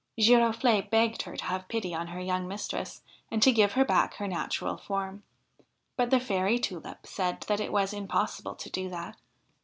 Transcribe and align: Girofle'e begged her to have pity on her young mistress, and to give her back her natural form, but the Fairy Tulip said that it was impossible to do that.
Girofle'e 0.19 0.89
begged 0.89 1.21
her 1.21 1.37
to 1.37 1.43
have 1.43 1.67
pity 1.67 1.93
on 1.93 2.07
her 2.07 2.19
young 2.19 2.47
mistress, 2.47 3.03
and 3.29 3.39
to 3.43 3.51
give 3.51 3.73
her 3.73 3.85
back 3.85 4.15
her 4.15 4.27
natural 4.27 4.75
form, 4.75 5.21
but 5.95 6.09
the 6.09 6.19
Fairy 6.19 6.57
Tulip 6.57 7.05
said 7.05 7.41
that 7.41 7.59
it 7.59 7.71
was 7.71 7.93
impossible 7.93 8.55
to 8.55 8.69
do 8.71 8.89
that. 8.89 9.17